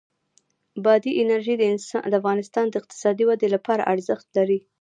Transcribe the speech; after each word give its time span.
بادي 0.85 1.11
انرژي 1.23 1.55
د 1.57 1.63
افغانستان 2.19 2.65
د 2.69 2.75
اقتصادي 2.81 3.23
ودې 3.27 3.47
لپاره 3.55 3.87
ارزښت 3.93 4.27
لري. 4.37 4.59